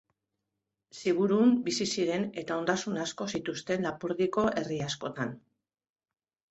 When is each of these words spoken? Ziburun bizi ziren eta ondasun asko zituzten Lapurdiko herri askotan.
Ziburun 1.01 1.51
bizi 1.67 1.87
ziren 1.97 2.25
eta 2.43 2.57
ondasun 2.63 2.99
asko 3.05 3.29
zituzten 3.37 3.87
Lapurdiko 3.91 4.49
herri 4.57 4.83
askotan. 4.91 5.41